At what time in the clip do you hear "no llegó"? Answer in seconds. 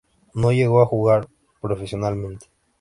0.33-0.81